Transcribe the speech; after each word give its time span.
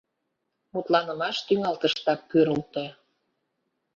Мутланымаш 0.73 1.37
тӱҥалтыштак 1.47 2.19
кӱрылтӧ. 2.29 2.85